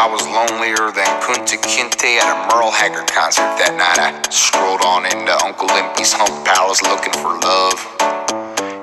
I 0.00 0.08
was 0.08 0.24
lonelier 0.24 0.88
than 0.96 1.04
Kunta 1.20 1.60
Kinte 1.60 2.16
at 2.16 2.24
a 2.24 2.36
Merle 2.48 2.72
Haggard 2.72 3.12
concert 3.12 3.52
that 3.60 3.76
night. 3.76 4.00
I 4.00 4.16
strolled 4.32 4.80
on 4.80 5.04
into 5.04 5.28
Uncle 5.44 5.68
Limpy's 5.68 6.16
Hump 6.16 6.32
Palace 6.40 6.80
looking 6.80 7.12
for 7.20 7.36
love. 7.36 7.76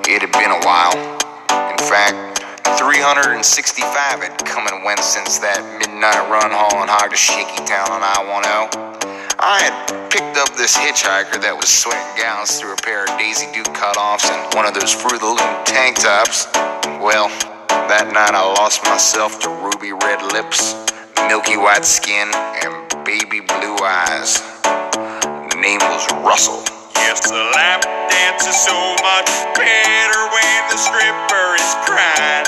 It 0.06 0.22
had 0.22 0.30
been 0.38 0.54
a 0.54 0.62
while. 0.62 0.94
In 1.74 1.80
fact, 1.90 2.46
365 2.78 3.42
had 4.22 4.38
come 4.46 4.70
and 4.70 4.86
went 4.86 5.02
since 5.02 5.42
that 5.42 5.58
midnight 5.82 6.22
run 6.30 6.54
hauling 6.54 6.86
hog 6.86 7.10
to 7.10 7.18
Shaky 7.18 7.66
Town 7.66 7.90
on 7.90 7.98
I-10. 7.98 9.42
I 9.42 9.58
had 9.58 9.74
picked 10.14 10.38
up 10.38 10.54
this 10.54 10.78
hitchhiker 10.78 11.42
that 11.42 11.50
was 11.50 11.66
sweating 11.66 12.14
gallons 12.14 12.62
through 12.62 12.78
a 12.78 12.82
pair 12.86 13.10
of 13.10 13.18
Daisy 13.18 13.50
Duke 13.50 13.74
cutoffs 13.74 14.30
and 14.30 14.54
one 14.54 14.70
of 14.70 14.74
those 14.78 14.94
Fruit 14.94 15.18
of 15.18 15.26
the 15.26 15.34
Loom 15.34 15.54
tank 15.66 15.98
tops. 15.98 16.46
Well, 17.02 17.26
that 17.90 18.06
night 18.14 18.38
I 18.38 18.46
lost 18.54 18.86
myself 18.86 19.42
to 19.42 19.50
ruby 19.50 19.90
red 19.90 20.22
lips, 20.30 20.86
milky 21.26 21.56
white 21.56 21.84
skin, 21.84 22.30
and 22.62 23.04
baby 23.04 23.40
blue 23.40 23.76
eyes. 23.82 24.40
The 24.62 25.58
name 25.60 25.80
was 25.80 26.06
Russell. 26.22 26.62
Yes, 26.94 27.28
the 27.28 27.34
lap 27.34 27.82
dance 27.82 28.46
is 28.46 28.56
so 28.56 28.78
much 29.02 29.26
better 29.56 30.22
when 30.34 30.68
the 30.70 30.76
stripper 30.76 31.56
is 31.56 31.74
crying. 31.86 32.46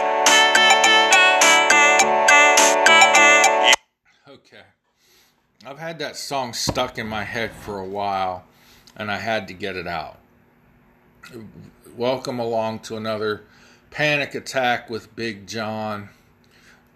Okay. 4.29 4.65
I've 5.67 5.79
had 5.79 5.99
that 5.99 6.17
song 6.17 6.53
stuck 6.53 6.99
in 6.99 7.07
my 7.07 7.25
head 7.25 7.53
for 7.53 7.79
a 7.79 7.85
while 7.85 8.45
and 8.97 9.11
I 9.11 9.17
had 9.17 9.49
to 9.49 9.55
get 9.55 9.77
it 9.77 9.87
out. 9.87 10.19
Welcome 11.97 12.39
along 12.39 12.81
to 12.81 12.97
another 12.97 13.45
Panic 13.91 14.35
Attack 14.35 14.91
with 14.91 15.15
Big 15.17 15.47
John. 15.47 16.11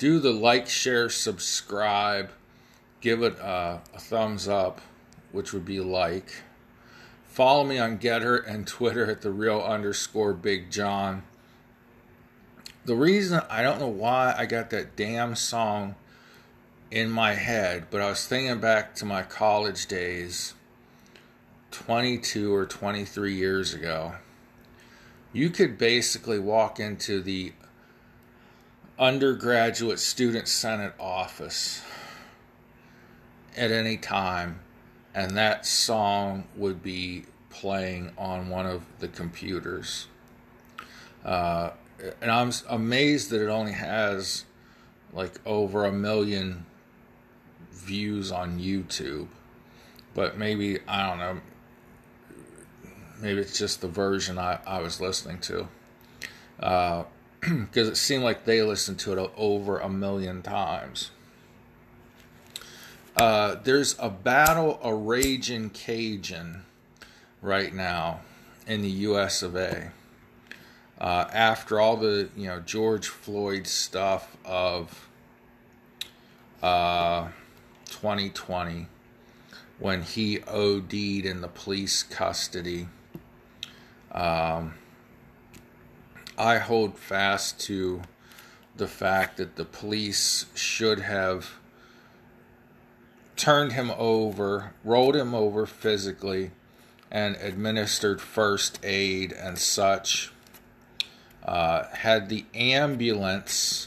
Do 0.04 0.18
the 0.18 0.32
like, 0.32 0.68
share, 0.68 1.08
subscribe. 1.08 2.30
Give 3.00 3.22
it 3.22 3.38
a, 3.38 3.80
a 3.94 3.98
thumbs 3.98 4.46
up, 4.46 4.82
which 5.32 5.54
would 5.54 5.64
be 5.64 5.80
like. 5.80 6.42
Follow 7.26 7.64
me 7.64 7.78
on 7.78 7.96
GETTR 7.96 8.46
and 8.46 8.66
Twitter 8.66 9.10
at 9.10 9.22
the 9.22 9.30
real 9.30 9.62
underscore 9.62 10.34
Big 10.34 10.70
John. 10.70 11.22
The 12.84 12.94
reason 12.94 13.40
I 13.48 13.62
don't 13.62 13.80
know 13.80 13.88
why 13.88 14.34
I 14.36 14.44
got 14.44 14.68
that 14.68 14.94
damn 14.94 15.34
song 15.34 15.94
in 16.90 17.08
my 17.08 17.32
head, 17.32 17.86
but 17.90 18.02
I 18.02 18.10
was 18.10 18.26
thinking 18.26 18.60
back 18.60 18.94
to 18.96 19.06
my 19.06 19.22
college 19.22 19.86
days 19.86 20.52
22 21.70 22.54
or 22.54 22.66
23 22.66 23.32
years 23.32 23.72
ago. 23.72 24.16
You 25.32 25.48
could 25.48 25.78
basically 25.78 26.38
walk 26.38 26.78
into 26.78 27.22
the 27.22 27.54
undergraduate 28.98 29.98
student 29.98 30.46
senate 30.46 30.94
office 30.98 31.82
at 33.56 33.70
any 33.70 33.96
time 33.96 34.60
and 35.14 35.36
that 35.36 35.64
song 35.64 36.44
would 36.56 36.82
be 36.82 37.24
playing 37.50 38.12
on 38.18 38.48
one 38.48 38.66
of 38.66 38.84
the 38.98 39.06
computers. 39.06 40.08
Uh, 41.24 41.70
and 42.20 42.30
I'm 42.30 42.52
amazed 42.68 43.30
that 43.30 43.40
it 43.40 43.48
only 43.48 43.72
has 43.72 44.44
like 45.12 45.40
over 45.46 45.84
a 45.84 45.92
million 45.92 46.66
views 47.70 48.32
on 48.32 48.58
YouTube. 48.58 49.28
But 50.14 50.36
maybe, 50.36 50.80
I 50.88 51.08
don't 51.08 51.18
know, 51.18 51.40
maybe 53.20 53.40
it's 53.40 53.58
just 53.58 53.80
the 53.80 53.88
version 53.88 54.38
I, 54.38 54.58
I 54.66 54.80
was 54.80 55.00
listening 55.00 55.38
to. 55.42 55.68
Because 57.48 57.88
it 57.88 57.96
seemed 57.96 58.24
like 58.24 58.44
they 58.44 58.62
listened 58.62 58.98
to 59.00 59.12
it 59.12 59.32
over 59.36 59.78
a 59.78 59.88
million 59.88 60.42
times. 60.42 61.10
Uh, 63.16 63.56
there's 63.62 63.96
a 63.98 64.10
battle, 64.10 64.80
a 64.82 64.94
raging 64.94 65.70
Cajun 65.70 66.62
right 67.42 67.72
now 67.72 68.20
in 68.66 68.82
the 68.82 68.90
US 68.90 69.42
of 69.42 69.56
A. 69.56 69.92
Uh, 70.98 71.28
after 71.32 71.80
all 71.80 71.96
the, 71.96 72.28
you 72.36 72.46
know, 72.46 72.60
George 72.60 73.08
Floyd 73.08 73.66
stuff 73.66 74.36
of 74.44 75.08
uh, 76.62 77.28
2020 77.86 78.88
when 79.78 80.02
he 80.02 80.40
OD'd 80.42 80.94
in 80.94 81.40
the 81.40 81.48
police 81.48 82.02
custody. 82.02 82.88
Um, 84.12 84.74
I 86.36 86.58
hold 86.58 86.98
fast 86.98 87.60
to 87.62 88.02
the 88.76 88.88
fact 88.88 89.36
that 89.36 89.54
the 89.54 89.64
police 89.64 90.46
should 90.54 91.00
have 91.00 91.54
turned 93.36 93.72
him 93.72 93.92
over, 93.96 94.72
rolled 94.82 95.14
him 95.14 95.32
over 95.32 95.64
physically, 95.64 96.50
and 97.10 97.36
administered 97.36 98.20
first 98.20 98.80
aid 98.82 99.32
and 99.32 99.58
such. 99.58 100.32
Uh, 101.44 101.84
had 101.92 102.28
the 102.28 102.44
ambulance 102.54 103.86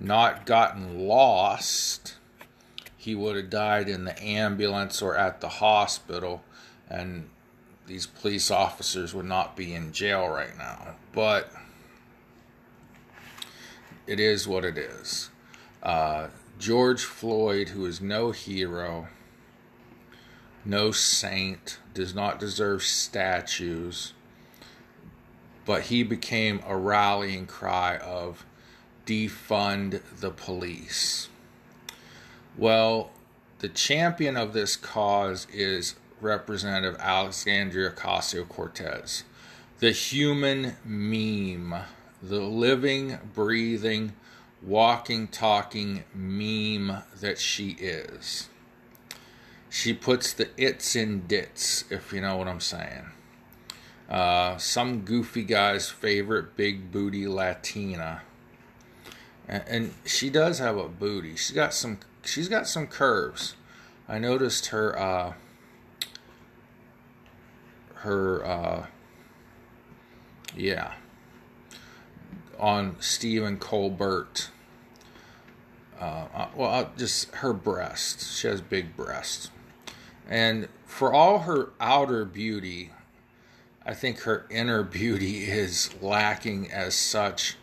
not 0.00 0.44
gotten 0.44 1.06
lost, 1.06 2.16
he 2.96 3.14
would 3.14 3.36
have 3.36 3.50
died 3.50 3.88
in 3.88 4.04
the 4.04 4.20
ambulance 4.20 5.00
or 5.00 5.16
at 5.16 5.40
the 5.40 5.48
hospital, 5.48 6.42
and 6.90 7.28
these 7.86 8.06
police 8.06 8.50
officers 8.50 9.14
would 9.14 9.26
not 9.26 9.54
be 9.54 9.72
in 9.72 9.92
jail 9.92 10.26
right 10.28 10.56
now. 10.58 10.96
But 11.12 11.52
it 14.06 14.20
is 14.20 14.46
what 14.46 14.64
it 14.64 14.78
is. 14.78 15.30
Uh, 15.82 16.28
George 16.58 17.04
Floyd, 17.04 17.70
who 17.70 17.84
is 17.84 18.00
no 18.00 18.30
hero, 18.30 19.08
no 20.64 20.90
saint, 20.90 21.78
does 21.94 22.14
not 22.14 22.40
deserve 22.40 22.82
statues, 22.82 24.14
but 25.64 25.82
he 25.82 26.02
became 26.02 26.60
a 26.66 26.76
rallying 26.76 27.46
cry 27.46 27.98
of 27.98 28.44
defund 29.04 30.00
the 30.20 30.30
police. 30.30 31.28
Well, 32.56 33.10
the 33.58 33.68
champion 33.68 34.36
of 34.36 34.52
this 34.52 34.76
cause 34.76 35.46
is 35.52 35.94
Representative 36.20 36.98
Alexandria 36.98 37.90
Ocasio 37.90 38.48
Cortez, 38.48 39.24
the 39.80 39.92
human 39.92 40.76
meme, 40.84 41.74
the 42.22 42.40
living, 42.40 43.18
breathing, 43.34 44.12
walking, 44.62 45.28
talking 45.28 46.04
meme 46.14 47.02
that 47.20 47.38
she 47.38 47.70
is. 47.70 48.48
She 49.68 49.92
puts 49.92 50.32
the 50.32 50.48
its 50.56 50.96
in 50.96 51.26
dits, 51.26 51.84
if 51.90 52.12
you 52.12 52.20
know 52.20 52.36
what 52.36 52.48
I'm 52.48 52.60
saying. 52.60 53.06
Uh, 54.08 54.56
some 54.56 55.00
goofy 55.00 55.42
guy's 55.42 55.90
favorite 55.90 56.56
big 56.56 56.90
booty 56.90 57.26
Latina. 57.26 58.22
And, 59.48 59.64
and 59.66 59.94
she 60.04 60.30
does 60.30 60.58
have 60.58 60.76
a 60.76 60.88
booty. 60.88 61.36
She's 61.36 61.54
got 61.54 61.74
some. 61.74 61.98
She's 62.24 62.48
got 62.48 62.66
some 62.66 62.86
curves. 62.86 63.54
I 64.08 64.18
noticed 64.18 64.66
her. 64.66 64.98
Uh, 64.98 65.34
her. 67.96 68.44
Uh, 68.44 68.86
yeah 70.56 70.94
on 72.58 72.96
Stephen 73.00 73.58
Colbert. 73.58 74.50
Uh, 75.98 76.48
well, 76.54 76.90
just 76.96 77.34
her 77.36 77.52
breast. 77.52 78.36
She 78.36 78.48
has 78.48 78.60
big 78.60 78.96
breasts. 78.96 79.50
And 80.28 80.68
for 80.84 81.12
all 81.12 81.40
her 81.40 81.70
outer 81.80 82.24
beauty, 82.24 82.90
I 83.84 83.94
think 83.94 84.20
her 84.20 84.46
inner 84.50 84.82
beauty 85.00 85.44
is 85.44 85.90
lacking 86.02 86.70
as 86.70 86.94
such. 86.94 87.56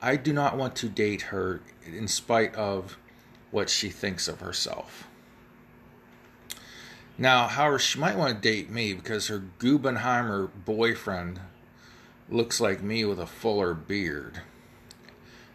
I 0.00 0.16
do 0.16 0.32
not 0.32 0.56
want 0.56 0.76
to 0.76 0.88
date 0.88 1.22
her 1.22 1.60
in 1.84 2.08
spite 2.08 2.54
of 2.54 2.98
what 3.50 3.70
she 3.70 3.88
thinks 3.88 4.28
of 4.28 4.40
herself. 4.40 5.08
Now, 7.18 7.46
however, 7.46 7.78
she 7.78 7.98
might 7.98 8.16
want 8.16 8.34
to 8.34 8.40
date 8.40 8.68
me 8.68 8.92
because 8.92 9.28
her 9.28 9.42
Guggenheimer 9.58 10.50
boyfriend 10.64 11.40
looks 12.28 12.60
like 12.60 12.82
me 12.82 13.04
with 13.04 13.20
a 13.20 13.26
fuller 13.26 13.74
beard 13.74 14.40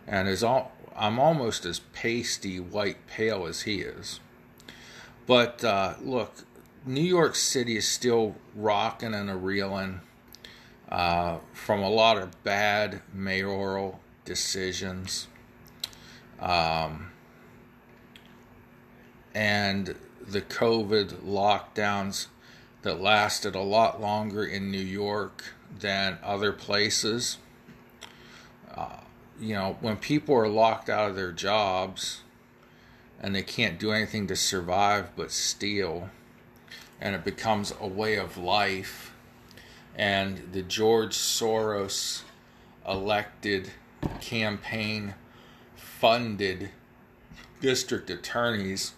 and 0.07 0.27
is 0.27 0.43
all 0.43 0.73
I'm 0.95 1.19
almost 1.19 1.65
as 1.65 1.79
pasty 1.93 2.59
white 2.59 3.07
pale 3.07 3.45
as 3.45 3.61
he 3.61 3.81
is. 3.81 4.19
But 5.25 5.63
uh, 5.63 5.95
look, 6.01 6.43
New 6.85 7.01
York 7.01 7.35
City 7.35 7.77
is 7.77 7.87
still 7.87 8.35
rocking 8.55 9.13
and 9.13 9.29
a 9.29 9.35
reeling 9.35 10.01
uh, 10.89 11.37
from 11.53 11.81
a 11.81 11.89
lot 11.89 12.17
of 12.17 12.43
bad 12.43 13.01
mayoral 13.13 14.01
decisions. 14.25 15.27
Um, 16.39 17.11
and 19.33 19.95
the 20.27 20.41
COVID 20.41 21.23
lockdowns 21.23 22.27
that 22.81 22.99
lasted 22.99 23.55
a 23.55 23.61
lot 23.61 24.01
longer 24.01 24.43
in 24.43 24.71
New 24.71 24.77
York 24.77 25.53
than 25.79 26.17
other 26.23 26.51
places. 26.51 27.37
Uh, 28.75 28.97
you 29.39 29.53
know, 29.53 29.77
when 29.81 29.97
people 29.97 30.35
are 30.35 30.47
locked 30.47 30.89
out 30.89 31.09
of 31.09 31.15
their 31.15 31.31
jobs 31.31 32.21
and 33.21 33.35
they 33.35 33.43
can't 33.43 33.79
do 33.79 33.91
anything 33.91 34.27
to 34.27 34.35
survive 34.35 35.15
but 35.15 35.31
steal. 35.31 36.09
And 36.99 37.15
it 37.15 37.23
becomes 37.23 37.73
a 37.79 37.87
way 37.87 38.15
of 38.15 38.37
life. 38.37 39.13
And 39.95 40.49
the 40.51 40.61
George 40.61 41.15
Soros 41.15 42.21
elected 42.87 43.71
campaign 44.19 45.13
funded 45.75 46.69
district 47.59 48.09
attorneys 48.09 48.93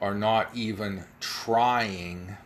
are 0.00 0.14
not 0.14 0.48
even 0.54 1.04
trying. 1.20 2.36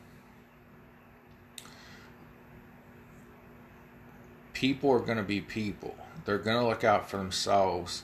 People 4.65 4.91
are 4.93 5.01
going 5.01 5.19
to 5.19 5.23
be 5.23 5.43
people. 5.43 5.95
They're 6.25 6.39
going 6.39 6.57
to 6.57 6.67
look 6.67 6.85
out 6.85 7.11
for 7.11 7.19
themselves. 7.19 8.03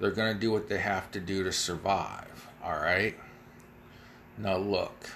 They're 0.00 0.10
going 0.10 0.32
to 0.32 0.40
do 0.40 0.50
what 0.50 0.66
they 0.66 0.78
have 0.78 1.10
to 1.10 1.20
do 1.20 1.44
to 1.44 1.52
survive. 1.52 2.48
All 2.64 2.78
right? 2.78 3.14
Now, 4.38 4.56
look. 4.56 5.10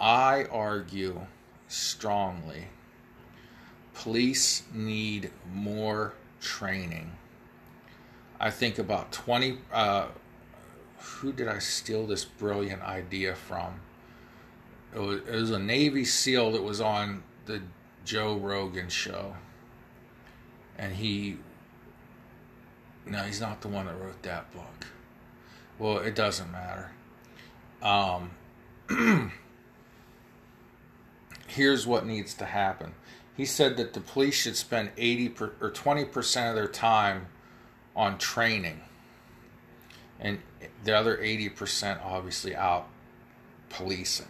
I 0.00 0.46
argue 0.50 1.20
strongly 1.68 2.68
police 3.92 4.62
need 4.72 5.30
more 5.52 6.14
training. 6.40 7.12
I 8.40 8.48
think 8.48 8.78
about 8.78 9.12
20. 9.12 9.58
Uh, 9.70 10.06
who 10.98 11.34
did 11.34 11.48
I 11.48 11.58
steal 11.58 12.06
this 12.06 12.24
brilliant 12.24 12.80
idea 12.80 13.34
from? 13.34 13.74
It 14.94 15.00
was, 15.00 15.20
it 15.20 15.32
was 15.32 15.50
a 15.50 15.58
Navy 15.58 16.04
SEAL 16.04 16.52
that 16.52 16.62
was 16.62 16.80
on 16.80 17.22
the 17.46 17.62
Joe 18.04 18.36
Rogan 18.36 18.88
show. 18.88 19.36
And 20.78 20.94
he. 20.94 21.38
No, 23.06 23.18
he's 23.18 23.40
not 23.40 23.60
the 23.60 23.68
one 23.68 23.86
that 23.86 23.98
wrote 24.00 24.22
that 24.22 24.52
book. 24.52 24.86
Well, 25.78 25.98
it 25.98 26.14
doesn't 26.14 26.50
matter. 26.50 26.90
Um, 27.82 28.30
here's 31.46 31.86
what 31.86 32.06
needs 32.06 32.32
to 32.34 32.46
happen. 32.46 32.94
He 33.36 33.44
said 33.44 33.76
that 33.76 33.92
the 33.92 34.00
police 34.00 34.34
should 34.34 34.56
spend 34.56 34.92
80 34.96 35.28
per, 35.30 35.52
or 35.60 35.70
20% 35.70 36.48
of 36.48 36.54
their 36.54 36.68
time 36.68 37.26
on 37.94 38.16
training 38.16 38.80
and 40.20 40.40
the 40.84 40.96
other 40.96 41.16
80% 41.16 42.04
obviously 42.04 42.54
out 42.56 42.88
policing. 43.68 44.26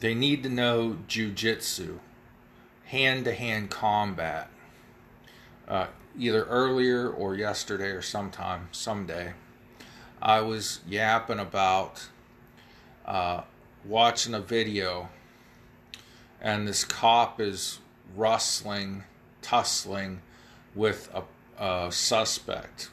They 0.00 0.14
need 0.14 0.42
to 0.44 0.48
know 0.48 0.98
jujitsu, 1.08 1.98
hand 2.84 3.24
to 3.24 3.34
hand 3.34 3.70
combat, 3.70 4.48
uh, 5.66 5.88
either 6.16 6.44
earlier 6.44 7.08
or 7.08 7.34
yesterday 7.34 7.90
or 7.90 8.02
sometime, 8.02 8.68
someday. 8.70 9.32
I 10.22 10.40
was 10.40 10.80
yapping 10.86 11.38
about 11.38 12.08
uh, 13.06 13.42
watching 13.84 14.34
a 14.34 14.40
video, 14.40 15.08
and 16.40 16.66
this 16.66 16.84
cop 16.84 17.40
is 17.40 17.80
rustling, 18.14 19.04
tussling 19.42 20.22
with 20.74 21.10
a 21.12 21.22
uh, 21.60 21.90
suspect. 21.90 22.90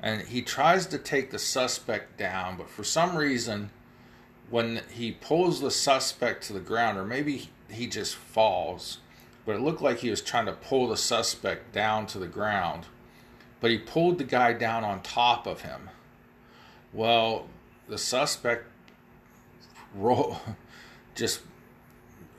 And 0.00 0.22
he 0.22 0.42
tries 0.42 0.86
to 0.86 0.98
take 0.98 1.30
the 1.32 1.38
suspect 1.38 2.16
down, 2.16 2.56
but 2.56 2.70
for 2.70 2.84
some 2.84 3.16
reason, 3.16 3.70
when 4.50 4.82
he 4.90 5.12
pulls 5.12 5.60
the 5.60 5.70
suspect 5.70 6.44
to 6.44 6.52
the 6.52 6.60
ground, 6.60 6.98
or 6.98 7.04
maybe 7.04 7.50
he 7.68 7.86
just 7.86 8.14
falls, 8.14 8.98
but 9.44 9.56
it 9.56 9.60
looked 9.60 9.82
like 9.82 9.98
he 9.98 10.10
was 10.10 10.22
trying 10.22 10.46
to 10.46 10.52
pull 10.52 10.88
the 10.88 10.96
suspect 10.96 11.72
down 11.72 12.06
to 12.06 12.18
the 12.18 12.26
ground, 12.26 12.86
but 13.60 13.70
he 13.70 13.78
pulled 13.78 14.18
the 14.18 14.24
guy 14.24 14.52
down 14.52 14.84
on 14.84 15.02
top 15.02 15.46
of 15.46 15.62
him. 15.62 15.90
Well, 16.92 17.46
the 17.88 17.98
suspect 17.98 18.66
roll, 19.94 20.38
just 21.14 21.40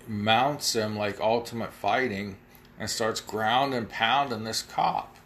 mounts 0.07 0.73
him 0.73 0.97
like 0.97 1.19
ultimate 1.19 1.73
fighting 1.73 2.37
and 2.79 2.89
starts 2.89 3.19
ground 3.19 3.73
and 3.73 3.89
pounding 3.89 4.43
this 4.43 4.61
cop 4.61 5.17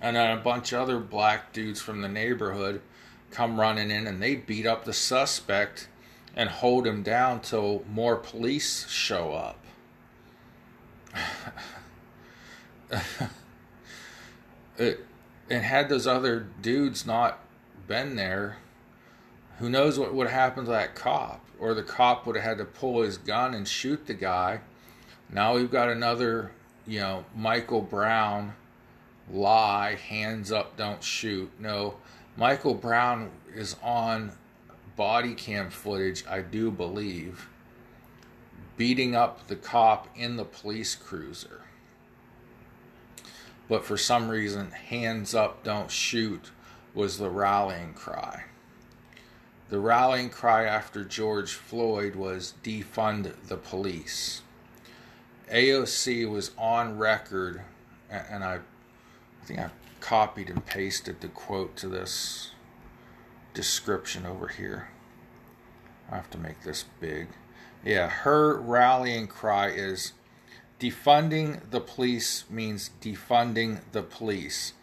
and 0.00 0.16
then 0.16 0.36
a 0.36 0.40
bunch 0.40 0.72
of 0.72 0.80
other 0.82 0.98
black 0.98 1.52
dudes 1.52 1.80
from 1.80 2.02
the 2.02 2.08
neighborhood 2.08 2.80
come 3.30 3.58
running 3.58 3.90
in 3.90 4.06
and 4.06 4.22
they 4.22 4.34
beat 4.34 4.66
up 4.66 4.84
the 4.84 4.92
suspect 4.92 5.88
and 6.36 6.50
hold 6.50 6.86
him 6.86 7.02
down 7.02 7.40
till 7.40 7.82
more 7.90 8.16
police 8.16 8.86
show 8.88 9.32
up. 9.32 9.58
it, 14.76 15.00
and 15.48 15.64
had 15.64 15.88
those 15.88 16.06
other 16.06 16.46
dudes 16.60 17.06
not 17.06 17.40
been 17.88 18.16
there, 18.16 18.58
who 19.58 19.70
knows 19.70 19.98
what 19.98 20.14
would 20.14 20.28
happen 20.28 20.64
to 20.64 20.70
that 20.70 20.94
cop? 20.94 21.40
Or 21.58 21.72
the 21.72 21.82
cop 21.82 22.26
would 22.26 22.36
have 22.36 22.44
had 22.44 22.58
to 22.58 22.66
pull 22.66 23.00
his 23.00 23.16
gun 23.16 23.54
and 23.54 23.66
shoot 23.66 24.06
the 24.06 24.12
guy. 24.12 24.60
Now 25.32 25.54
we've 25.54 25.70
got 25.70 25.88
another, 25.88 26.52
you 26.86 27.00
know, 27.00 27.24
Michael 27.34 27.80
Brown 27.80 28.54
lie, 29.32 29.94
hands 29.94 30.52
up, 30.52 30.76
don't 30.76 31.02
shoot. 31.02 31.50
No, 31.58 31.94
Michael 32.36 32.74
Brown 32.74 33.30
is 33.54 33.76
on 33.82 34.32
body 34.96 35.34
cam 35.34 35.70
footage, 35.70 36.24
I 36.28 36.42
do 36.42 36.70
believe, 36.70 37.48
beating 38.76 39.14
up 39.14 39.46
the 39.46 39.56
cop 39.56 40.08
in 40.16 40.36
the 40.36 40.44
police 40.44 40.94
cruiser. 40.94 41.62
But 43.68 43.84
for 43.84 43.96
some 43.96 44.28
reason, 44.28 44.70
hands 44.70 45.34
up, 45.34 45.62
don't 45.62 45.90
shoot 45.90 46.50
was 46.94 47.18
the 47.18 47.30
rallying 47.30 47.94
cry. 47.94 48.44
The 49.68 49.80
rallying 49.80 50.30
cry 50.30 50.64
after 50.64 51.04
George 51.04 51.54
Floyd 51.54 52.14
was 52.14 52.54
defund 52.62 53.32
the 53.48 53.56
police. 53.56 54.42
AOC 55.52 56.30
was 56.30 56.52
on 56.56 56.98
record, 56.98 57.62
and 58.08 58.44
I 58.44 58.60
I 59.46 59.48
think 59.48 59.60
I've 59.60 59.72
copied 60.00 60.50
and 60.50 60.66
pasted 60.66 61.20
the 61.20 61.28
quote 61.28 61.76
to 61.76 61.88
this 61.88 62.50
description 63.56 64.26
over 64.26 64.48
here. 64.48 64.88
I 66.12 66.16
have 66.16 66.30
to 66.30 66.38
make 66.38 66.62
this 66.62 66.84
big. 67.00 67.28
Yeah, 67.82 68.08
her 68.08 68.60
rallying 68.60 69.26
cry 69.26 69.68
is 69.68 70.12
defunding 70.78 71.70
the 71.70 71.80
police 71.80 72.44
means 72.50 72.90
defunding 73.00 73.80
the 73.92 74.02
police. 74.02 74.74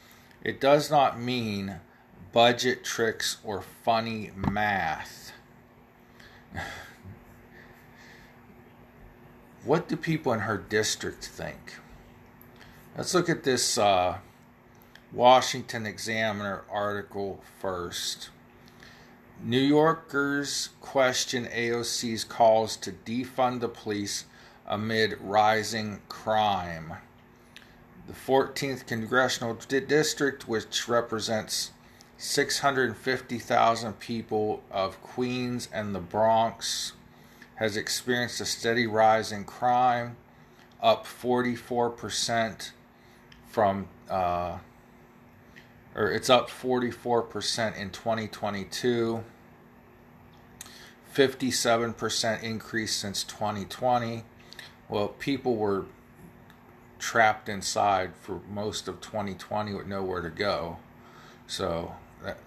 It 0.44 0.60
does 0.60 0.90
not 0.90 1.20
mean 1.20 1.82
budget 2.32 2.84
tricks 2.84 3.38
or 3.44 3.62
funny 3.62 4.32
math. 4.36 5.34
what 9.64 9.88
do 9.88 9.96
people 9.96 10.34
in 10.34 10.40
her 10.40 10.58
district 10.58 11.24
think? 11.24 11.76
Let's 12.98 13.14
look 13.14 13.30
at 13.30 13.44
this 13.44 13.78
uh, 13.78 14.18
Washington 15.12 15.86
Examiner 15.86 16.64
article 16.72 17.44
first. 17.60 18.30
New 19.46 19.60
Yorkers 19.60 20.70
question 20.80 21.48
AOC's 21.48 22.24
calls 22.24 22.78
to 22.78 22.94
defund 22.94 23.60
the 23.60 23.68
police 23.68 24.24
amid 24.66 25.18
rising 25.20 26.00
crime. 26.08 26.94
The 28.08 28.14
14th 28.14 28.88
Congressional 28.88 29.54
District, 29.56 30.48
which 30.48 30.88
represents 30.88 31.72
650,000 32.18 34.00
people 34.00 34.64
of 34.72 35.02
Queens 35.02 35.68
and 35.74 35.94
the 35.94 36.00
Bronx, 36.00 36.94
has 37.56 37.76
experienced 37.76 38.40
a 38.40 38.46
steady 38.46 38.88
rise 38.88 39.34
in 39.34 39.44
crime, 39.44 40.16
up 40.82 41.06
44% 41.06 42.72
from 43.50 43.90
uh, 44.10 44.60
or 45.96 46.12
it's 46.12 46.30
up 46.30 46.50
44% 46.50 47.78
in 47.78 47.90
2022, 47.90 49.24
57% 51.14 52.44
increase 52.44 52.96
since 52.96 53.24
2020. 53.24 54.24
Well, 54.90 55.10
people 55.10 55.56
were 55.56 55.86
trapped 56.98 57.50
inside 57.50 58.16
for 58.16 58.42
most 58.50 58.88
of 58.88 59.02
2020 59.02 59.74
with 59.74 59.88
nowhere 59.88 60.22
to 60.22 60.30
go. 60.30 60.78
So, 61.48 61.96
that, 62.24 62.38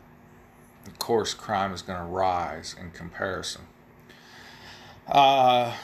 of 0.86 0.98
course, 0.98 1.34
crime 1.34 1.72
is 1.72 1.82
going 1.82 1.98
to 1.98 2.04
rise 2.06 2.74
in 2.80 2.90
comparison. 2.90 3.62
Uh, 5.06 5.74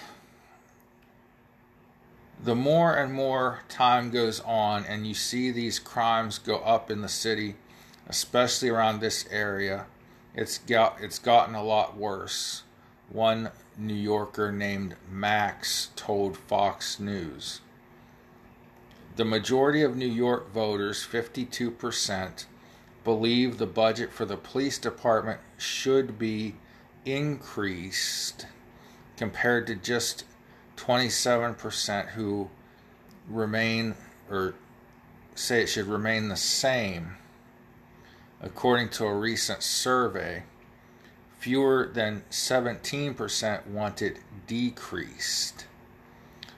the 2.43 2.57
more 2.57 2.95
and 2.95 3.13
more 3.13 3.61
time 3.69 4.11
goes 4.11 4.41
on 4.41 4.85
and 4.85 5.07
you 5.07 5.15
see 5.15 5.53
these 5.53 5.79
crimes 5.79 6.39
go 6.39 6.57
up 6.57 6.91
in 6.91 7.01
the 7.01 7.09
city, 7.09 7.55
especially 8.09 8.69
around 8.69 9.01
this 9.01 9.27
area, 9.31 9.87
it's 10.35 10.59
got 10.59 10.97
it's 11.01 11.19
gotten 11.19 11.55
a 11.55 11.63
lot 11.63 11.97
worse. 11.97 12.63
One 13.13 13.51
New 13.77 13.93
Yorker 13.93 14.51
named 14.51 14.97
Max 15.11 15.91
told 15.97 16.39
Fox 16.39 16.99
News. 16.99 17.61
The 19.17 19.25
majority 19.27 19.83
of 19.83 19.97
New 19.97 20.09
York 20.09 20.51
voters, 20.51 21.07
52%, 21.07 22.47
believe 23.05 23.59
the 23.59 23.67
budget 23.67 24.11
for 24.13 24.25
the 24.25 24.39
police 24.39 24.79
department 24.79 25.41
should 25.59 26.19
be 26.19 26.55
increased 27.05 28.47
compared 29.19 29.67
to 29.67 29.75
just 29.75 30.25
27% 30.77 32.09
who 32.13 32.49
remain 33.29 33.95
or 34.31 34.55
say 35.35 35.65
it 35.65 35.67
should 35.67 35.87
remain 35.87 36.29
the 36.29 36.37
same. 36.37 37.17
According 38.41 38.89
to 38.91 39.05
a 39.05 39.15
recent 39.15 39.63
survey, 39.63 40.45
fewer 41.43 41.91
than 41.93 42.23
17% 42.31 43.67
want 43.67 44.01
it 44.01 44.19
decreased. 44.47 45.67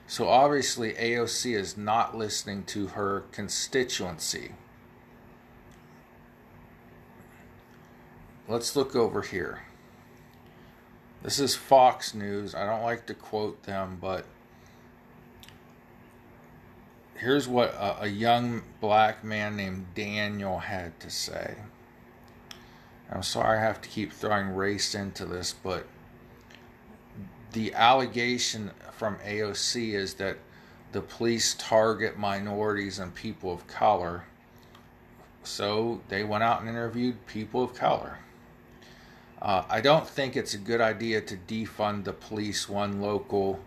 So 0.05 0.29
obviously, 0.29 0.93
AOC 0.93 1.55
is 1.55 1.75
not 1.75 2.15
listening 2.15 2.65
to 2.65 2.87
her 2.89 3.23
constituency. 3.31 4.51
Let's 8.47 8.75
look 8.75 8.95
over 8.95 9.23
here. 9.23 9.63
This 11.23 11.39
is 11.39 11.55
Fox 11.55 12.13
News. 12.13 12.53
I 12.53 12.67
don't 12.67 12.83
like 12.83 13.07
to 13.07 13.15
quote 13.15 13.63
them, 13.63 13.97
but 13.99 14.27
here's 17.15 17.47
what 17.47 17.73
a, 17.73 18.03
a 18.03 18.07
young 18.07 18.61
black 18.79 19.23
man 19.23 19.55
named 19.55 19.87
Daniel 19.95 20.59
had 20.59 20.99
to 20.99 21.09
say. 21.09 21.55
I'm 23.11 23.23
sorry 23.23 23.57
I 23.57 23.61
have 23.61 23.81
to 23.81 23.89
keep 23.89 24.11
throwing 24.11 24.49
race 24.49 24.95
into 24.95 25.25
this, 25.25 25.53
but 25.53 25.85
the 27.53 27.73
allegation 27.73 28.71
from 28.91 29.17
AOC 29.17 29.93
is 29.93 30.15
that 30.15 30.37
the 30.91 31.01
police 31.01 31.55
target 31.57 32.17
minorities 32.17 32.99
and 32.99 33.13
people 33.13 33.51
of 33.53 33.67
color. 33.67 34.23
So 35.43 36.01
they 36.09 36.23
went 36.23 36.43
out 36.43 36.61
and 36.61 36.69
interviewed 36.69 37.25
people 37.27 37.63
of 37.63 37.73
color. 37.73 38.17
Uh, 39.41 39.63
I 39.69 39.81
don't 39.81 40.07
think 40.07 40.35
it's 40.35 40.53
a 40.53 40.57
good 40.57 40.81
idea 40.81 41.21
to 41.21 41.37
defund 41.37 42.05
the 42.05 42.13
police, 42.13 42.67
one 42.67 43.01
local 43.01 43.59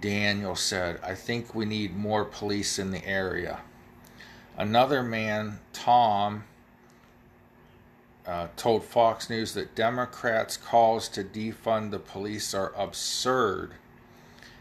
Daniel 0.00 0.56
said. 0.56 0.98
I 1.02 1.14
think 1.14 1.54
we 1.54 1.64
need 1.64 1.94
more 1.94 2.24
police 2.24 2.78
in 2.78 2.90
the 2.90 3.04
area. 3.04 3.60
Another 4.56 5.02
man, 5.02 5.58
Tom, 5.72 6.44
uh, 8.26 8.48
told 8.56 8.84
Fox 8.84 9.28
News 9.28 9.54
that 9.54 9.74
Democrats' 9.74 10.56
calls 10.56 11.08
to 11.08 11.24
defund 11.24 11.90
the 11.90 11.98
police 11.98 12.54
are 12.54 12.72
absurd. 12.76 13.72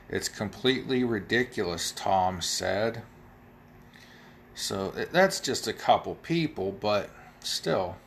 It's 0.10 0.27
completely 0.27 1.03
ridiculous, 1.03 1.91
Tom 1.91 2.41
said. 2.41 3.03
So 4.56 4.91
that's 5.12 5.39
just 5.39 5.68
a 5.68 5.74
couple 5.74 6.15
people, 6.15 6.72
but 6.72 7.10
still. 7.39 7.98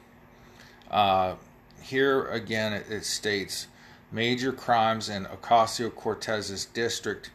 Uh, 0.91 1.37
here 1.83 2.27
again, 2.27 2.73
it, 2.73 2.87
it 2.91 3.05
states 3.05 3.69
major 4.13 4.53
crimes 4.53 5.09
in 5.09 5.25
Ocasio 5.25 5.95
Cortez's 5.95 6.67
district 6.67 7.31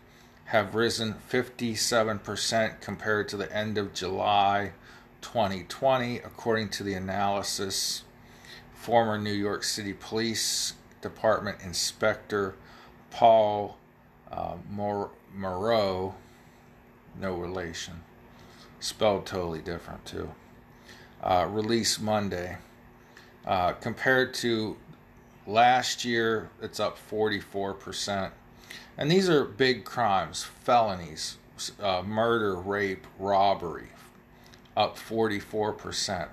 have 0.45 0.75
risen 0.75 1.15
57% 1.29 2.81
compared 2.81 3.27
to 3.29 3.37
the 3.37 3.55
end 3.55 3.77
of 3.77 3.93
July 3.93 4.71
2020, 5.21 6.17
according 6.17 6.69
to 6.69 6.83
the 6.83 6.93
analysis. 6.93 8.03
Former 8.89 9.19
New 9.19 9.29
York 9.29 9.63
City 9.63 9.93
Police 9.93 10.73
Department 11.01 11.59
Inspector 11.63 12.55
Paul 13.11 13.77
uh, 14.31 14.55
Mauro, 14.67 16.15
no 17.21 17.35
relation, 17.35 18.01
spelled 18.79 19.27
totally 19.27 19.61
different 19.61 20.03
too, 20.05 20.31
uh, 21.21 21.45
released 21.47 22.01
Monday. 22.01 22.57
Uh, 23.45 23.73
compared 23.73 24.33
to 24.33 24.75
last 25.45 26.03
year, 26.03 26.49
it's 26.59 26.79
up 26.79 26.97
44%. 27.11 28.31
And 28.97 29.11
these 29.11 29.29
are 29.29 29.45
big 29.45 29.85
crimes, 29.85 30.43
felonies, 30.63 31.37
uh, 31.79 32.01
murder, 32.01 32.55
rape, 32.55 33.05
robbery, 33.19 33.89
up 34.75 34.97
44%. 34.97 36.29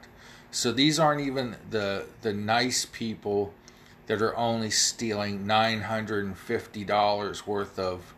So 0.56 0.72
these 0.72 0.98
aren't 0.98 1.20
even 1.20 1.56
the 1.68 2.06
the 2.22 2.32
nice 2.32 2.86
people 2.86 3.52
that 4.06 4.22
are 4.22 4.34
only 4.38 4.70
stealing 4.70 5.44
$950 5.44 7.46
worth 7.46 7.78
of 7.78 8.14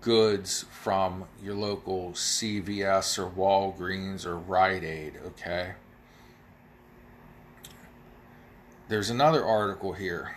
goods 0.00 0.64
from 0.70 1.24
your 1.42 1.56
local 1.56 2.12
CVS 2.12 3.18
or 3.18 3.28
Walgreens 3.28 4.24
or 4.24 4.38
Rite 4.38 4.84
Aid, 4.84 5.14
okay? 5.26 5.72
There's 8.86 9.10
another 9.10 9.44
article 9.44 9.94
here. 9.94 10.36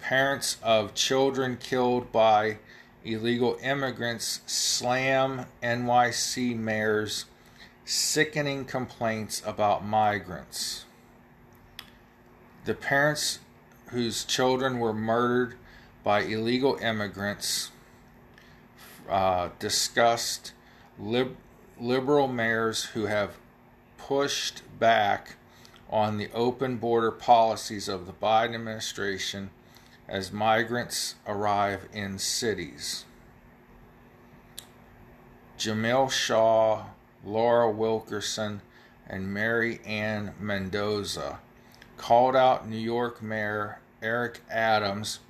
Parents 0.00 0.56
of 0.62 0.94
children 0.94 1.58
killed 1.58 2.10
by 2.10 2.60
illegal 3.04 3.58
immigrants 3.62 4.40
slam 4.46 5.44
NYC 5.62 6.56
mayor's 6.56 7.26
sickening 7.84 8.64
complaints 8.64 9.42
about 9.44 9.84
migrants. 9.84 10.84
The 12.64 12.74
parents 12.74 13.40
whose 13.88 14.24
children 14.24 14.78
were 14.78 14.94
murdered 14.94 15.56
by 16.02 16.22
illegal 16.22 16.76
immigrants 16.76 17.70
uh, 19.08 19.50
discussed 19.58 20.52
lib- 20.98 21.36
liberal 21.78 22.28
mayors 22.28 22.84
who 22.84 23.06
have 23.06 23.36
pushed 23.98 24.62
back 24.78 25.36
on 25.90 26.18
the 26.18 26.30
open 26.32 26.76
border 26.76 27.10
policies 27.10 27.88
of 27.88 28.06
the 28.06 28.12
Biden 28.12 28.54
administration 28.54 29.50
as 30.08 30.32
migrants 30.32 31.14
arrive 31.26 31.88
in 31.92 32.18
cities. 32.18 33.04
Jamiel 35.58 36.10
Shaw, 36.10 36.86
Laura 37.24 37.70
Wilkerson, 37.70 38.60
and 39.06 39.32
Mary 39.32 39.80
Ann 39.84 40.34
Mendoza 40.40 41.38
called 41.96 42.34
out 42.34 42.68
New 42.68 42.76
York 42.76 43.22
Mayor 43.22 43.78
Eric 44.02 44.40
Adams 44.50 45.20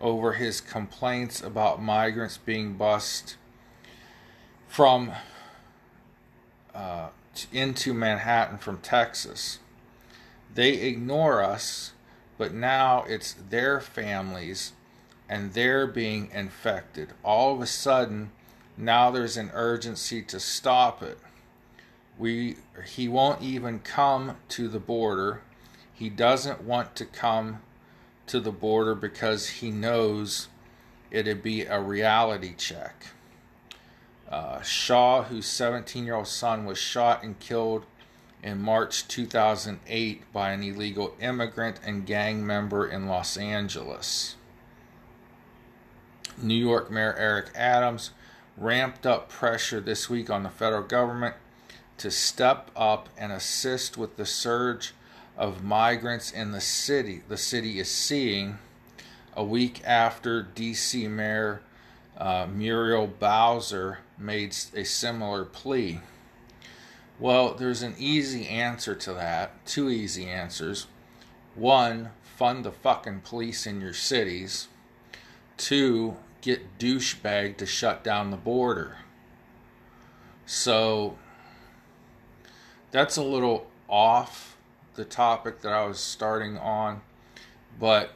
over 0.00 0.34
his 0.34 0.60
complaints 0.60 1.42
about 1.42 1.82
migrants 1.82 2.38
being 2.38 2.74
bused 2.74 3.34
from 4.66 5.12
uh, 6.74 7.08
into 7.52 7.94
Manhattan 7.94 8.58
from 8.58 8.78
Texas. 8.78 9.58
They 10.54 10.74
ignore 10.74 11.42
us, 11.42 11.92
but 12.36 12.52
now 12.52 13.04
it's 13.08 13.32
their 13.32 13.80
families 13.80 14.72
and 15.28 15.52
they're 15.52 15.86
being 15.86 16.30
infected. 16.32 17.10
All 17.22 17.54
of 17.54 17.60
a 17.60 17.66
sudden, 17.66 18.30
now 18.76 19.10
there's 19.10 19.36
an 19.36 19.50
urgency 19.52 20.22
to 20.22 20.40
stop 20.40 21.02
it. 21.02 21.18
We 22.18 22.56
he 22.86 23.08
won't 23.08 23.42
even 23.42 23.78
come 23.80 24.36
to 24.50 24.68
the 24.68 24.80
border. 24.80 25.42
He 25.92 26.08
doesn't 26.08 26.62
want 26.62 26.96
to 26.96 27.04
come 27.04 27.60
to 28.26 28.40
the 28.40 28.52
border 28.52 28.94
because 28.94 29.48
he 29.48 29.70
knows 29.70 30.48
it'd 31.10 31.42
be 31.42 31.62
a 31.62 31.80
reality 31.80 32.54
check. 32.56 33.06
Uh, 34.28 34.60
Shaw, 34.62 35.22
whose 35.22 35.46
17 35.46 36.04
year 36.04 36.14
old 36.14 36.28
son 36.28 36.66
was 36.66 36.78
shot 36.78 37.22
and 37.22 37.38
killed 37.38 37.86
in 38.42 38.60
March 38.60 39.08
2008 39.08 40.32
by 40.32 40.50
an 40.50 40.62
illegal 40.62 41.14
immigrant 41.20 41.80
and 41.84 42.06
gang 42.06 42.46
member 42.46 42.86
in 42.86 43.06
Los 43.06 43.36
Angeles. 43.36 44.36
New 46.40 46.54
York 46.54 46.90
Mayor 46.90 47.16
Eric 47.18 47.50
Adams 47.54 48.10
ramped 48.56 49.06
up 49.06 49.28
pressure 49.28 49.80
this 49.80 50.08
week 50.08 50.30
on 50.30 50.42
the 50.42 50.50
federal 50.50 50.82
government 50.82 51.34
to 51.98 52.10
step 52.10 52.70
up 52.76 53.08
and 53.18 53.32
assist 53.32 53.96
with 53.98 54.16
the 54.16 54.26
surge 54.26 54.94
of 55.36 55.62
migrants 55.62 56.30
in 56.32 56.52
the 56.52 56.60
city 56.60 57.22
the 57.28 57.36
city 57.36 57.78
is 57.78 57.90
seeing 57.90 58.58
a 59.34 59.44
week 59.44 59.80
after 59.84 60.42
DC 60.42 61.08
Mayor 61.08 61.62
uh, 62.18 62.48
Muriel 62.52 63.06
Bowser 63.06 64.00
made 64.18 64.54
a 64.74 64.84
similar 64.84 65.44
plea. 65.44 66.00
Well, 67.20 67.54
there's 67.54 67.82
an 67.82 67.94
easy 67.98 68.48
answer 68.48 68.96
to 68.96 69.12
that. 69.14 69.64
Two 69.64 69.88
easy 69.88 70.26
answers. 70.26 70.88
One, 71.54 72.10
fund 72.22 72.64
the 72.64 72.72
fucking 72.72 73.20
police 73.20 73.66
in 73.66 73.80
your 73.80 73.92
cities. 73.92 74.66
Two, 75.56 76.16
get 76.40 76.78
douchebag 76.78 77.56
to 77.58 77.66
shut 77.66 78.02
down 78.02 78.30
the 78.32 78.36
border. 78.36 78.96
So 80.46 81.16
that's 82.90 83.16
a 83.16 83.22
little 83.22 83.66
off 83.88 84.56
the 84.94 85.04
topic 85.04 85.60
that 85.60 85.72
I 85.72 85.84
was 85.86 85.98
starting 85.98 86.58
on, 86.58 87.02
but 87.78 88.12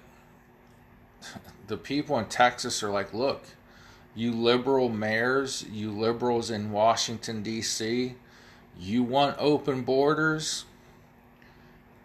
the 1.66 1.76
people 1.76 2.18
in 2.18 2.26
Texas 2.26 2.82
are 2.82 2.90
like, 2.90 3.12
look, 3.14 3.44
You 4.14 4.32
liberal 4.32 4.88
mayors, 4.88 5.64
you 5.70 5.90
liberals 5.90 6.50
in 6.50 6.70
Washington, 6.70 7.42
D.C., 7.42 8.14
you 8.78 9.02
want 9.02 9.36
open 9.38 9.82
borders? 9.82 10.64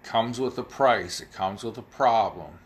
Comes 0.03 0.39
with 0.39 0.57
a 0.57 0.63
price, 0.63 1.19
it 1.19 1.33
comes 1.33 1.63
with 1.63 1.77
a 1.77 1.81
problem. 1.81 2.59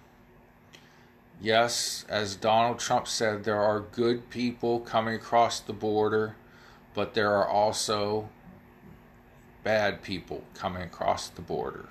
Yes, 1.41 2.05
as 2.07 2.35
Donald 2.35 2.77
Trump 2.77 3.07
said, 3.07 3.43
there 3.43 3.59
are 3.59 3.79
good 3.79 4.29
people 4.29 4.79
coming 4.79 5.15
across 5.15 5.59
the 5.59 5.73
border, 5.73 6.35
but 6.93 7.15
there 7.15 7.31
are 7.33 7.47
also 7.47 8.29
bad 9.63 10.01
people 10.01 10.43
coming 10.53 10.81
across 10.81 11.29
the 11.29 11.41
border. 11.41 11.89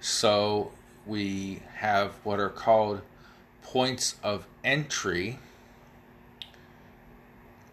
So 0.00 0.72
we 1.06 1.62
have 1.76 2.14
what 2.24 2.38
are 2.40 2.48
called 2.48 3.02
points 3.62 4.16
of 4.22 4.46
entry, 4.64 5.38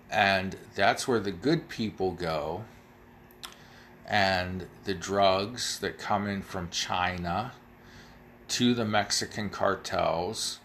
and 0.10 0.58
that's 0.76 1.08
where 1.08 1.20
the 1.20 1.32
good 1.32 1.70
people 1.70 2.12
go. 2.12 2.64
And 4.06 4.68
the 4.86 4.94
drugs 4.94 5.80
that 5.80 5.98
come 5.98 6.28
in 6.28 6.42
from 6.42 6.70
China 6.70 7.52
to 8.50 8.74
the 8.74 8.86
Mexican 8.86 9.50
cartels 9.50 10.60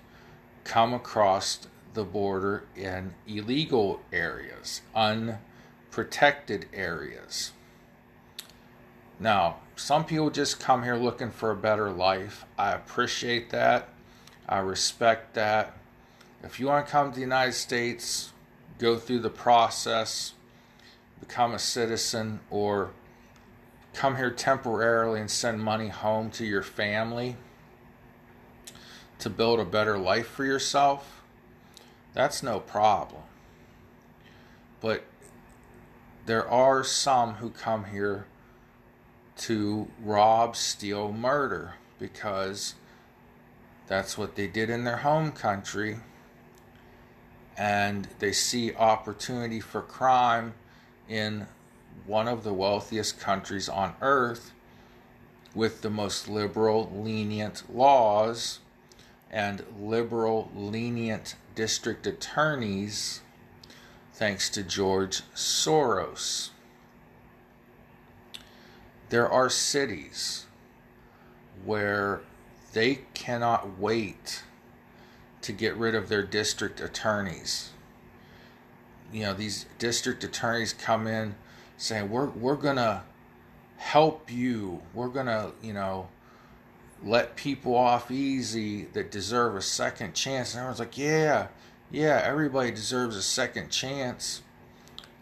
come 0.62 0.94
across 0.94 1.66
the 1.94 2.04
border 2.04 2.64
in 2.76 3.14
illegal 3.26 4.00
areas, 4.12 4.82
unprotected 4.94 6.66
areas. 6.72 7.52
Now, 9.18 9.56
some 9.76 10.04
people 10.04 10.30
just 10.30 10.60
come 10.60 10.82
here 10.82 10.96
looking 10.96 11.30
for 11.30 11.50
a 11.50 11.56
better 11.56 11.90
life. 11.90 12.44
I 12.58 12.72
appreciate 12.72 13.50
that. 13.50 13.88
I 14.48 14.58
respect 14.58 15.34
that. 15.34 15.76
If 16.42 16.58
you 16.58 16.66
want 16.66 16.86
to 16.86 16.92
come 16.92 17.10
to 17.10 17.14
the 17.14 17.20
United 17.20 17.52
States, 17.52 18.32
go 18.78 18.98
through 18.98 19.20
the 19.20 19.30
process, 19.30 20.34
become 21.20 21.54
a 21.54 21.58
citizen, 21.58 22.40
or 22.50 22.90
come 23.94 24.16
here 24.16 24.30
temporarily 24.30 25.20
and 25.20 25.30
send 25.30 25.60
money 25.60 25.88
home 25.88 26.30
to 26.32 26.44
your 26.44 26.62
family 26.62 27.36
to 29.18 29.30
build 29.30 29.60
a 29.60 29.64
better 29.64 29.98
life 29.98 30.26
for 30.26 30.44
yourself, 30.44 31.22
that's 32.12 32.42
no 32.42 32.58
problem. 32.58 33.22
But 34.80 35.04
there 36.26 36.48
are 36.48 36.82
some 36.82 37.34
who 37.34 37.50
come 37.50 37.84
here 37.84 38.26
to 39.42 39.88
rob, 40.04 40.54
steal, 40.54 41.12
murder 41.12 41.74
because 41.98 42.74
that's 43.86 44.16
what 44.16 44.36
they 44.36 44.46
did 44.46 44.70
in 44.70 44.84
their 44.84 44.98
home 44.98 45.32
country. 45.32 45.98
And 47.56 48.08
they 48.18 48.32
see 48.32 48.74
opportunity 48.74 49.60
for 49.60 49.82
crime 49.82 50.54
in 51.08 51.46
one 52.06 52.28
of 52.28 52.44
the 52.44 52.52
wealthiest 52.52 53.20
countries 53.20 53.68
on 53.68 53.94
earth 54.00 54.52
with 55.54 55.82
the 55.82 55.90
most 55.90 56.28
liberal, 56.28 56.90
lenient 56.94 57.62
laws 57.74 58.60
and 59.30 59.64
liberal, 59.78 60.50
lenient 60.54 61.34
district 61.54 62.06
attorneys, 62.06 63.22
thanks 64.12 64.48
to 64.50 64.62
George 64.62 65.22
Soros. 65.34 66.50
There 69.12 69.28
are 69.28 69.50
cities 69.50 70.46
where 71.66 72.22
they 72.72 73.00
cannot 73.12 73.78
wait 73.78 74.42
to 75.42 75.52
get 75.52 75.76
rid 75.76 75.94
of 75.94 76.08
their 76.08 76.22
district 76.22 76.80
attorneys. 76.80 77.72
You 79.12 79.24
know, 79.24 79.34
these 79.34 79.66
district 79.78 80.24
attorneys 80.24 80.72
come 80.72 81.06
in 81.06 81.34
saying, 81.76 82.08
We're, 82.08 82.30
we're 82.30 82.56
to 82.76 83.02
help 83.76 84.32
you. 84.32 84.80
We're 84.94 85.10
to, 85.26 85.52
you 85.62 85.74
know, 85.74 86.08
let 87.04 87.36
people 87.36 87.74
off 87.76 88.10
easy 88.10 88.86
that 88.94 89.10
deserve 89.10 89.56
a 89.56 89.60
second 89.60 90.14
chance. 90.14 90.54
And 90.54 90.60
everyone's 90.60 90.78
like, 90.78 90.96
yeah, 90.96 91.48
yeah, 91.90 92.22
everybody 92.24 92.70
deserves 92.70 93.16
a 93.16 93.22
second 93.22 93.68
chance. 93.68 94.40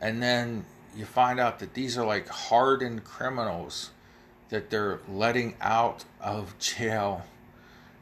And 0.00 0.22
then 0.22 0.64
you 0.96 1.04
find 1.04 1.38
out 1.38 1.58
that 1.60 1.74
these 1.74 1.96
are 1.96 2.06
like 2.06 2.28
hardened 2.28 3.04
criminals 3.04 3.90
that 4.48 4.70
they're 4.70 5.00
letting 5.08 5.54
out 5.60 6.04
of 6.20 6.58
jail 6.58 7.24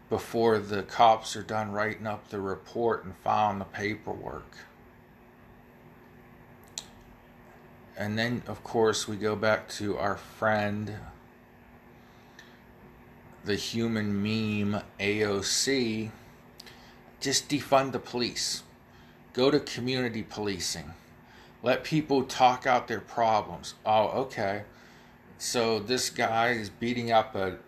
before 0.09 0.59
the 0.59 0.83
cops 0.83 1.37
are 1.37 1.43
done 1.43 1.71
writing 1.71 2.07
up 2.07 2.29
the 2.31 2.41
report 2.41 3.05
and 3.05 3.15
filing 3.23 3.59
the 3.59 3.65
paperwork. 3.67 4.57
And 7.97 8.19
then, 8.19 8.43
of 8.47 8.63
course, 8.65 9.07
we 9.07 9.17
go 9.17 9.37
back 9.37 9.69
to 9.71 9.99
our 9.99 10.17
friend 10.17 10.95
the 13.45 13.57
human 13.57 14.23
meme 14.23 14.83
AOC, 15.01 16.11
just 17.21 17.49
defund 17.49 17.93
the 17.93 17.99
police. 17.99 18.63
Go 19.33 19.51
to 19.51 19.59
community 19.59 20.23
policing. 20.23 20.93
Let 21.63 21.85
people 21.85 22.23
talk 22.25 22.67
out 22.67 22.89
their 22.89 23.01
problems. 23.01 23.75
Oh, 23.85 24.09
okay. 24.23 24.63
So 25.39 25.79
this 25.79 26.11
guy 26.11 26.51
is 26.51 26.71
beating 26.71 27.11
up 27.11 27.35
a, 27.35 27.59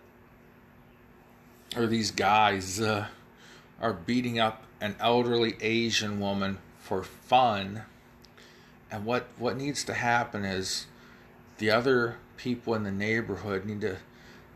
or 1.75 1.87
these 1.87 2.11
guys 2.11 2.79
uh, 2.79 3.07
are 3.81 3.93
beating 3.93 4.39
up 4.39 4.63
an 4.79 4.95
elderly 4.99 5.55
Asian 5.61 6.19
woman 6.19 6.57
for 6.79 7.03
fun. 7.03 7.83
And 8.89 9.05
what, 9.05 9.27
what 9.37 9.57
needs 9.57 9.83
to 9.85 9.93
happen 9.93 10.43
is 10.43 10.87
the 11.57 11.71
other 11.71 12.17
people 12.37 12.73
in 12.73 12.83
the 12.83 12.91
neighborhood 12.91 13.65
need 13.65 13.81
to 13.81 13.97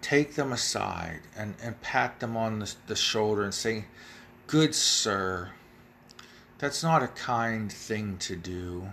take 0.01 0.35
them 0.35 0.51
aside 0.51 1.21
and, 1.37 1.55
and 1.61 1.79
pat 1.81 2.19
them 2.19 2.35
on 2.35 2.59
the, 2.59 2.73
the 2.87 2.95
shoulder 2.95 3.43
and 3.43 3.53
say, 3.53 3.85
Good 4.47 4.75
sir, 4.75 5.51
that's 6.57 6.83
not 6.83 7.01
a 7.01 7.07
kind 7.07 7.71
thing 7.71 8.17
to 8.19 8.35
do. 8.35 8.89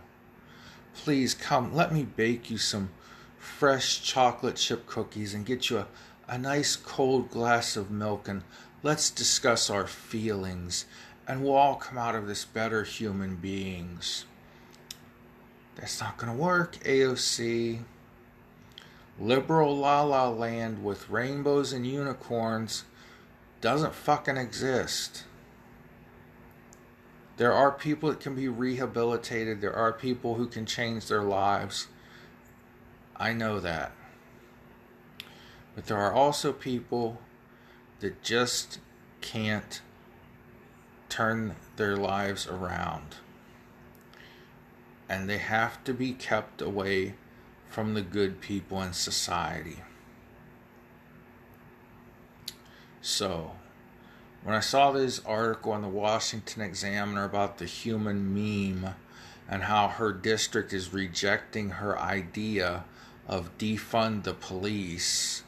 Please 1.04 1.34
come, 1.34 1.74
let 1.74 1.92
me 1.92 2.04
bake 2.04 2.48
you 2.48 2.58
some 2.58 2.90
fresh 3.36 4.00
chocolate 4.02 4.54
chip 4.54 4.86
cookies 4.86 5.34
and 5.34 5.44
get 5.44 5.68
you 5.68 5.78
a, 5.78 5.88
a 6.28 6.38
nice 6.38 6.76
cold 6.76 7.28
glass 7.28 7.76
of 7.76 7.90
milk 7.90 8.28
and 8.28 8.42
let's 8.84 9.10
discuss 9.10 9.68
our 9.68 9.88
feelings 9.88 10.86
and 11.26 11.42
we'll 11.42 11.54
all 11.54 11.74
come 11.74 11.98
out 11.98 12.14
of 12.14 12.28
this 12.28 12.44
better 12.44 12.84
human 12.84 13.34
beings. 13.34 14.26
That's 15.74 16.00
not 16.00 16.18
going 16.18 16.32
to 16.32 16.38
work, 16.38 16.76
AOC 16.84 17.80
liberal 19.18 19.76
la 19.76 20.02
la 20.02 20.28
land 20.28 20.84
with 20.84 21.10
rainbows 21.10 21.72
and 21.72 21.84
unicorns 21.84 22.84
doesn't 23.60 23.92
fucking 23.92 24.36
exist. 24.36 25.24
There 27.42 27.52
are 27.52 27.72
people 27.72 28.08
that 28.08 28.20
can 28.20 28.36
be 28.36 28.46
rehabilitated, 28.46 29.60
there 29.60 29.74
are 29.74 29.92
people 29.92 30.36
who 30.36 30.46
can 30.46 30.64
change 30.64 31.08
their 31.08 31.24
lives. 31.24 31.88
I 33.16 33.32
know 33.32 33.58
that. 33.58 33.90
But 35.74 35.86
there 35.86 35.96
are 35.96 36.12
also 36.12 36.52
people 36.52 37.18
that 37.98 38.22
just 38.22 38.78
can't 39.20 39.80
turn 41.08 41.56
their 41.74 41.96
lives 41.96 42.46
around. 42.46 43.16
And 45.08 45.28
they 45.28 45.38
have 45.38 45.82
to 45.82 45.92
be 45.92 46.12
kept 46.12 46.62
away 46.62 47.14
from 47.68 47.94
the 47.94 48.02
good 48.02 48.40
people 48.40 48.80
in 48.80 48.92
society. 48.92 49.78
So, 53.00 53.56
when 54.44 54.54
I 54.54 54.60
saw 54.60 54.92
this 54.92 55.20
article 55.24 55.74
in 55.74 55.82
the 55.82 55.88
Washington 55.88 56.62
Examiner 56.62 57.24
about 57.24 57.58
the 57.58 57.66
human 57.66 58.32
meme 58.34 58.94
and 59.48 59.64
how 59.64 59.88
her 59.88 60.12
district 60.12 60.72
is 60.72 60.92
rejecting 60.92 61.70
her 61.70 61.98
idea 61.98 62.84
of 63.28 63.56
defund 63.58 64.24
the 64.24 64.34
police 64.34 65.42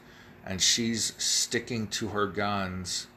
and 0.45 0.61
she's 0.61 1.13
sticking 1.17 1.87
to 1.87 2.09
her 2.09 2.27
guns 2.27 3.07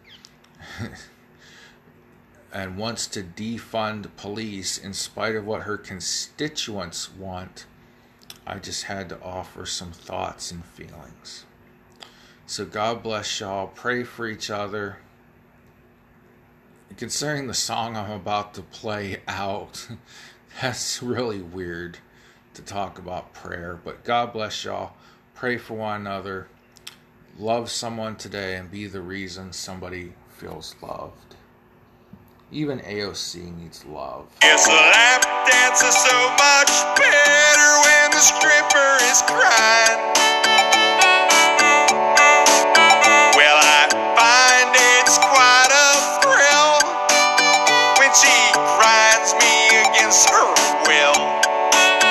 and 2.53 2.79
wants 2.79 3.07
to 3.07 3.23
defund 3.23 4.09
police 4.17 4.79
in 4.79 4.93
spite 4.93 5.37
of 5.37 5.47
what 5.47 5.63
her 5.63 5.77
constituents 5.77 7.13
want 7.15 7.67
I 8.51 8.59
just 8.59 8.85
had 8.85 9.11
to 9.11 9.21
offer 9.21 9.67
some 9.67 9.93
thoughts 9.93 10.51
and 10.51 10.65
feelings. 10.65 11.45
So 12.47 12.65
God 12.65 13.03
bless 13.03 13.41
y'all. 13.41 13.67
Pray 13.67 14.05
for 14.05 14.27
each 14.27 14.49
other. 14.49 14.97
Considering 16.99 17.47
the 17.47 17.55
song 17.55 17.97
I'm 17.97 18.11
about 18.11 18.55
to 18.55 18.63
play 18.63 19.19
out, 19.29 19.87
that's 20.61 21.01
really 21.01 21.41
weird 21.41 21.99
to 22.55 22.63
talk 22.63 22.99
about 22.99 23.33
prayer. 23.33 23.79
But 23.85 24.03
God 24.03 24.33
bless 24.33 24.65
y'all. 24.65 24.95
Pray 25.33 25.59
for 25.59 25.75
one 25.75 26.01
another. 26.01 26.49
Love 27.39 27.71
someone 27.71 28.17
today 28.17 28.57
and 28.57 28.69
be 28.69 28.89
the 28.89 29.01
reason 29.01 29.53
somebody 29.53 30.13
feels 30.39 30.75
loved. 30.83 31.37
Even 32.51 32.81
AOC 32.81 33.57
needs 33.57 33.85
love. 33.85 34.27
Yes, 34.43 34.67
lap 34.67 35.23
dance 35.47 35.81
is 35.81 35.95
so 35.95 36.31
much 36.31 36.99
better 36.99 37.71
when 37.85 38.11
the 38.11 38.19
stripper 38.19 38.99
is 39.05 39.23
crying. 39.23 40.58